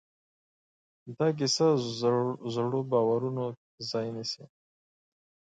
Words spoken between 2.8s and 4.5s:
باورونو ځای نيسي.